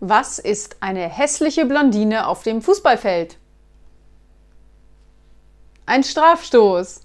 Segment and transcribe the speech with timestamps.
[0.00, 3.36] Was ist eine hässliche Blondine auf dem Fußballfeld?
[5.84, 7.02] Ein Strafstoß.